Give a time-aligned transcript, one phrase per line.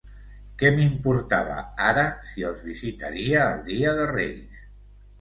[0.61, 1.59] Què m'importava
[1.91, 4.69] ara si els visitaria el dia de Reis!